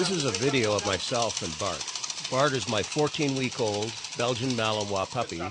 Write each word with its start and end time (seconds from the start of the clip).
This 0.00 0.12
is 0.12 0.24
a 0.24 0.30
video 0.30 0.74
of 0.74 0.86
myself 0.86 1.42
and 1.42 1.58
Bart. 1.58 1.84
Bart 2.30 2.54
is 2.54 2.66
my 2.70 2.82
14 2.82 3.36
week 3.36 3.60
old 3.60 3.92
Belgian 4.16 4.48
Malinois 4.52 5.10
puppy 5.10 5.42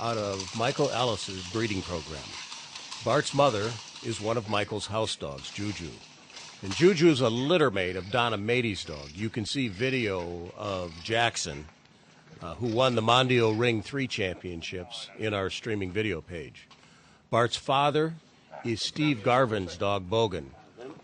out 0.00 0.16
of 0.16 0.56
Michael 0.56 0.88
Ellis's 0.92 1.46
breeding 1.50 1.82
program. 1.82 2.22
Bart's 3.04 3.34
mother 3.34 3.70
is 4.02 4.18
one 4.18 4.38
of 4.38 4.48
Michael's 4.48 4.86
house 4.86 5.14
dogs, 5.14 5.50
Juju. 5.50 5.90
And 6.62 6.74
Juju 6.74 7.10
is 7.10 7.20
a 7.20 7.28
littermate 7.28 7.96
of 7.96 8.10
Donna 8.10 8.38
Mady's 8.38 8.82
dog. 8.82 9.10
You 9.14 9.28
can 9.28 9.44
see 9.44 9.68
video 9.68 10.50
of 10.56 10.94
Jackson, 11.04 11.66
uh, 12.40 12.54
who 12.54 12.68
won 12.68 12.94
the 12.94 13.02
Mondio 13.02 13.56
Ring 13.56 13.82
3 13.82 14.06
championships, 14.06 15.10
in 15.18 15.34
our 15.34 15.50
streaming 15.50 15.92
video 15.92 16.22
page. 16.22 16.66
Bart's 17.28 17.58
father 17.58 18.14
is 18.64 18.80
Steve 18.80 19.22
Garvin's 19.22 19.76
dog, 19.76 20.08
Bogan, 20.08 20.46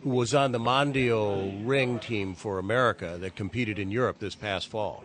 who 0.02 0.11
was 0.11 0.34
on 0.34 0.52
the 0.52 0.59
Mondio 0.59 1.66
Ring 1.66 1.98
team 1.98 2.34
for 2.34 2.59
America 2.59 3.16
that 3.20 3.37
competed 3.37 3.79
in 3.79 3.91
Europe 3.91 4.19
this 4.19 4.34
past 4.34 4.69
fall. 4.69 5.05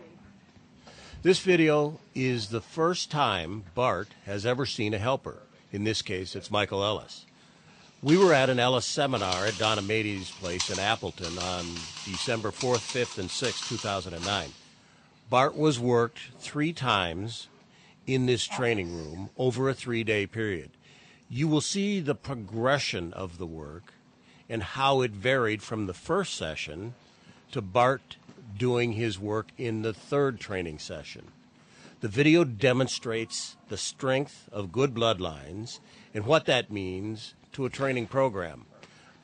This 1.22 1.40
video 1.40 1.98
is 2.14 2.48
the 2.48 2.60
first 2.60 3.10
time 3.10 3.64
Bart 3.74 4.08
has 4.26 4.44
ever 4.44 4.66
seen 4.66 4.94
a 4.94 4.98
helper. 4.98 5.38
In 5.72 5.84
this 5.84 6.02
case, 6.02 6.36
it's 6.36 6.50
Michael 6.50 6.84
Ellis. 6.84 7.24
We 8.02 8.18
were 8.18 8.34
at 8.34 8.50
an 8.50 8.60
Ellis 8.60 8.84
seminar 8.84 9.46
at 9.46 9.58
Donna 9.58 9.80
Mady's 9.80 10.30
place 10.30 10.70
in 10.70 10.78
Appleton 10.78 11.38
on 11.38 11.64
December 12.04 12.50
4th, 12.50 12.92
5th, 12.92 13.18
and 13.18 13.30
6th, 13.30 13.68
2009. 13.70 14.50
Bart 15.30 15.56
was 15.56 15.80
worked 15.80 16.18
three 16.38 16.74
times 16.74 17.48
in 18.06 18.26
this 18.26 18.44
training 18.44 18.94
room 18.94 19.30
over 19.38 19.68
a 19.70 19.74
three 19.74 20.04
day 20.04 20.26
period. 20.26 20.70
You 21.30 21.48
will 21.48 21.62
see 21.62 22.00
the 22.00 22.14
progression 22.14 23.14
of 23.14 23.38
the 23.38 23.46
work 23.46 23.93
and 24.54 24.62
how 24.62 25.00
it 25.00 25.10
varied 25.10 25.60
from 25.60 25.86
the 25.86 25.92
first 25.92 26.36
session 26.36 26.94
to 27.50 27.60
Bart 27.60 28.18
doing 28.56 28.92
his 28.92 29.18
work 29.18 29.48
in 29.58 29.82
the 29.82 29.92
third 29.92 30.38
training 30.38 30.78
session. 30.78 31.26
The 32.02 32.06
video 32.06 32.44
demonstrates 32.44 33.56
the 33.68 33.76
strength 33.76 34.48
of 34.52 34.70
good 34.70 34.94
bloodlines 34.94 35.80
and 36.14 36.24
what 36.24 36.46
that 36.46 36.70
means 36.70 37.34
to 37.54 37.64
a 37.64 37.68
training 37.68 38.06
program. 38.06 38.66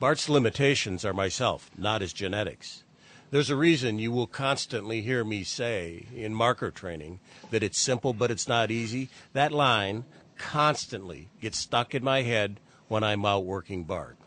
Bart's 0.01 0.27
limitations 0.27 1.05
are 1.05 1.13
myself, 1.13 1.71
not 1.77 2.01
his 2.01 2.11
genetics. 2.11 2.83
There's 3.29 3.49
a 3.49 3.55
reason 3.55 3.99
you 3.99 4.11
will 4.11 4.27
constantly 4.27 5.01
hear 5.01 5.23
me 5.23 5.45
say 5.45 6.07
in 6.13 6.35
marker 6.35 6.71
training 6.71 7.21
that 7.51 7.63
it's 7.63 7.79
simple 7.79 8.11
but 8.11 8.31
it's 8.31 8.49
not 8.49 8.69
easy. 8.69 9.07
That 9.31 9.53
line 9.53 10.03
constantly 10.37 11.29
gets 11.39 11.57
stuck 11.57 11.95
in 11.95 12.03
my 12.03 12.23
head 12.23 12.59
when 12.89 13.01
I'm 13.01 13.25
out 13.25 13.45
working 13.45 13.85
Bart. 13.85 14.17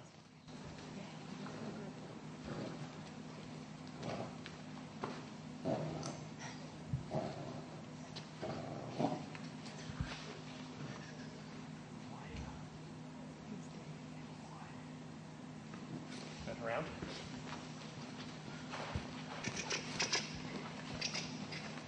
Back 16.54 16.62
around. 16.74 16.86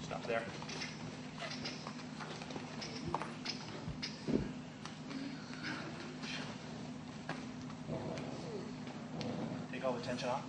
Stop 0.03 0.27
there. 0.27 0.43
Take 9.73 9.85
all 9.85 9.93
the 9.93 10.01
tension 10.01 10.29
off. 10.29 10.43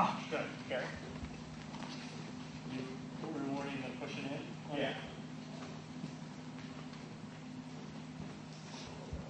Oh, 0.00 0.20
good. 0.30 0.40
Gary. 0.68 0.84
You 2.72 2.80
rewarding 3.34 3.82
and 3.84 4.00
pushing 4.00 4.24
in? 4.24 4.48
Yeah. 4.78 4.94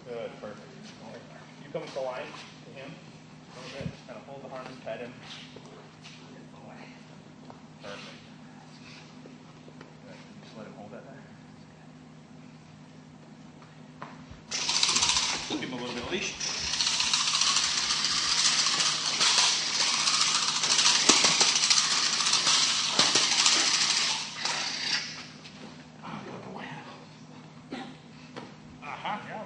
Good, 0.07 0.31
perfect. 0.41 0.61
You 1.69 1.73
come 1.75 1.83
with 1.83 1.93
the 1.93 2.01
line 2.01 2.25
to 2.65 2.71
him, 2.81 2.89
a 2.89 3.61
little 3.61 3.79
bit, 3.79 3.89
kind 4.07 4.19
of 4.19 4.25
hold 4.25 4.43
the 4.43 4.49
harness, 4.49 4.73
tight 4.87 5.01
him. 5.01 5.13
Perfect. 7.83 8.01
Good. 10.07 10.17
Just 10.45 10.57
let 10.57 10.67
him 10.67 10.73
hold 10.79 10.93
that 10.93 11.05
there. 11.05 11.23
Give 15.51 15.69
him 15.69 15.73
a 15.75 15.77
little 15.77 15.95
bit 15.95 16.05
of 16.05 16.11
leash. 16.11 16.33
Ah, 26.03 26.19
good 26.25 26.43
boy. 26.51 26.65
Uh-huh, 28.83 29.19
yeah. 29.29 29.45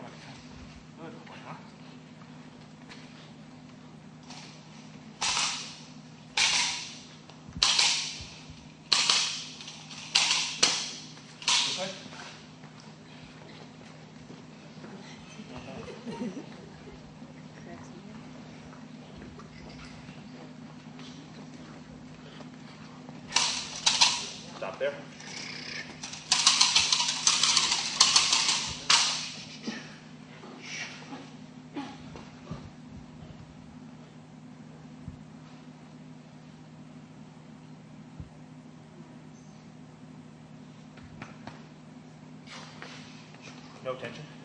Good 1.01 1.15
boy, 1.27 1.39
huh? 1.45 1.57
This 11.47 11.79
way? 11.79 11.91
Stop 24.59 24.72
there. 24.83 24.93
No 43.85 43.95
tension. 43.95 44.42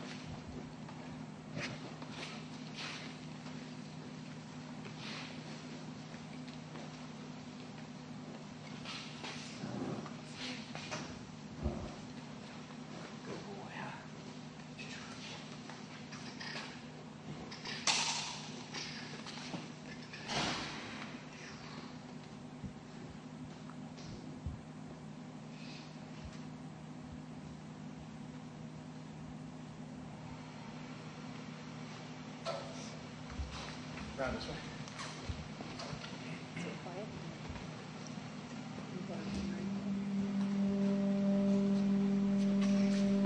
Round 34.18 34.36
this 34.36 34.48
way. 34.48 34.56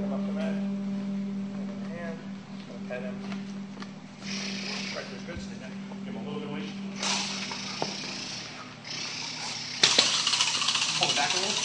Come 0.02 0.14
up 0.14 0.20
to 0.26 0.32
Matt. 0.34 0.54
Give 0.54 1.70
him 1.70 1.82
a 1.82 1.88
hand. 1.96 2.18
Gonna 2.68 2.84
pet 2.90 3.02
him. 3.04 3.16
Pressure's 4.94 5.24
good. 5.26 5.40
Stay 5.42 5.56
there. 5.62 5.72
Give 6.04 6.14
him 6.14 6.28
a 6.28 6.30
little 6.30 6.42
bit 6.42 6.50
of 6.50 6.56
weight. 6.56 6.70
Pull 11.00 11.10
it 11.10 11.16
back 11.16 11.34
a 11.34 11.38
little. 11.38 11.56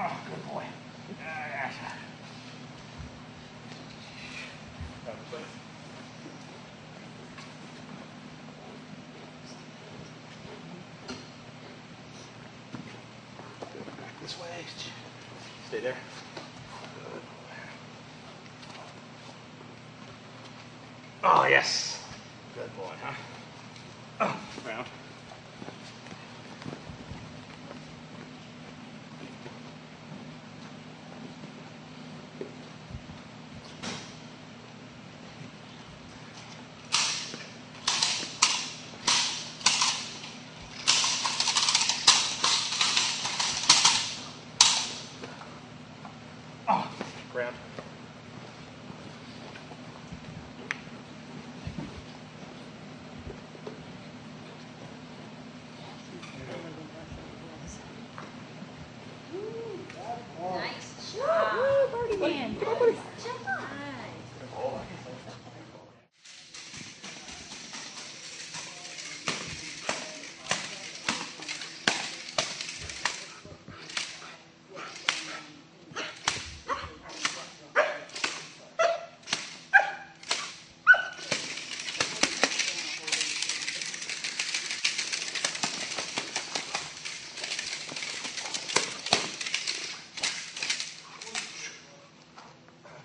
Oh, 0.00 0.16
good 0.30 0.42
boy. 0.46 0.62
Ah, 1.20 1.46
yes. 1.50 1.74
Round 5.04 5.18
this 5.18 5.32
way. 5.32 5.44
Back 13.98 14.14
this 14.22 14.34
way. 14.38 14.54
Stay 15.68 15.80
there. 15.80 15.94
Oh, 21.22 21.46
yes. 21.46 22.02
Good 22.54 22.74
boy, 22.74 22.88
huh? 23.02 23.12
Oh, 24.20 24.40
Round. 24.66 24.86
Round. 47.34 47.54
Nice 60.40 61.14
job. 61.14 61.58
Birdie 61.92 62.16
man. 62.16 62.54
Good 62.58 62.66
job. 62.66 63.48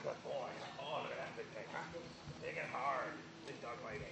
Good 0.04 0.22
boy. 0.24 0.52
Oh, 0.84 1.00
look 1.02 1.12
at 1.12 1.18
that 1.18 1.32
big 1.38 1.48
thing. 1.56 1.64
Huh? 1.72 1.80
Big 2.42 2.58
and 2.60 2.70
hard. 2.74 3.16
Big 3.48 3.62
dog 3.62 3.80
biting. 3.86 4.12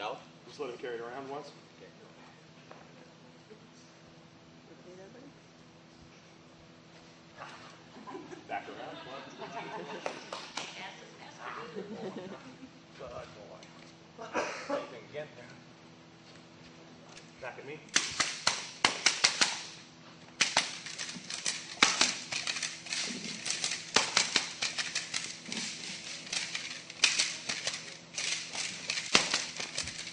And 0.00 0.08
out? 0.08 0.20
Just 0.48 0.58
let 0.58 0.70
him 0.70 0.78
carry 0.78 0.94
it 0.94 1.02
around 1.02 1.28
once. 1.28 1.50
Back 8.48 8.64
around. 8.66 8.96
Good 11.76 11.92
boy. 12.98 13.20
Same 14.68 14.86
thing 14.90 15.04
again. 15.10 15.26
Back 17.42 17.58
at 17.58 17.66
me. 17.66 17.78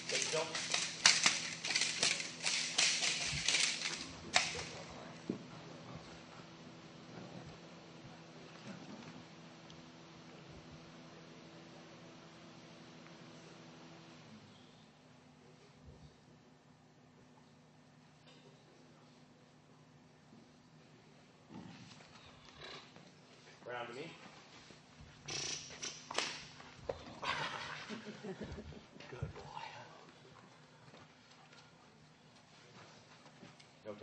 There 0.09 0.19
you 0.19 0.25
go. 0.31 0.41
Round 23.69 23.87
to 23.89 23.93
me. 23.95 24.07
Good 29.11 29.29
boy. 29.35 29.63
No? 33.87 33.93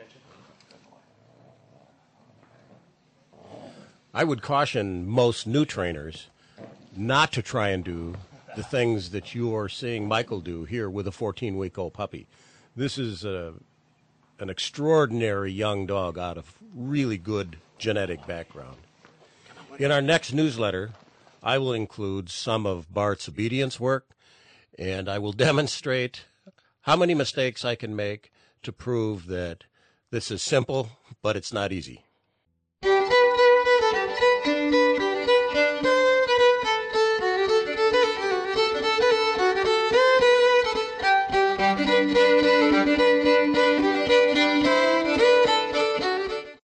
I 4.14 4.24
would 4.24 4.42
caution 4.42 5.06
most 5.06 5.46
new 5.46 5.64
trainers 5.64 6.28
not 6.96 7.32
to 7.32 7.42
try 7.42 7.68
and 7.68 7.84
do 7.84 8.14
the 8.56 8.62
things 8.62 9.10
that 9.10 9.34
you're 9.34 9.68
seeing 9.68 10.06
Michael 10.06 10.40
do 10.40 10.64
here 10.64 10.88
with 10.88 11.06
a 11.06 11.12
14 11.12 11.56
week 11.56 11.76
old 11.76 11.92
puppy. 11.92 12.26
This 12.76 12.96
is 12.96 13.24
a, 13.24 13.54
an 14.38 14.48
extraordinary 14.48 15.52
young 15.52 15.86
dog 15.86 16.18
out 16.18 16.38
of 16.38 16.54
really 16.74 17.18
good 17.18 17.56
genetic 17.78 18.26
background. 18.26 18.76
In 19.78 19.90
our 19.90 20.02
next 20.02 20.32
newsletter, 20.32 20.92
I 21.42 21.58
will 21.58 21.72
include 21.72 22.30
some 22.30 22.64
of 22.64 22.94
Bart's 22.94 23.28
obedience 23.28 23.78
work 23.78 24.06
and 24.78 25.08
I 25.08 25.18
will 25.18 25.32
demonstrate 25.48 26.24
how 26.82 26.96
many 26.96 27.14
mistakes 27.14 27.64
I 27.64 27.74
can 27.74 27.94
make 27.96 28.30
to 28.62 28.72
prove 28.72 29.26
that 29.26 29.64
this 30.14 30.30
is 30.30 30.42
simple, 30.42 30.88
but 31.22 31.34
it's 31.34 31.52
not 31.52 31.72
easy. 31.72 32.03